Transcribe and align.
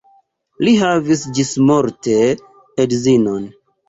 Li 0.67 0.71
havis 0.83 1.25
ĝismorte 1.39 2.15
edzinon. 2.85 3.45